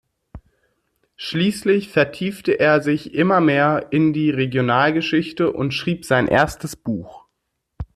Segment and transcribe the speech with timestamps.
[1.15, 7.27] Schließlich vertiefte er sich immer mehr in die Regionalgeschichte und schrieb sein erstes Buch.